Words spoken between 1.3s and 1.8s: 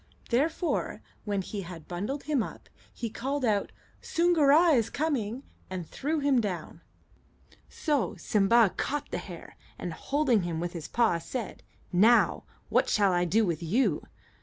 he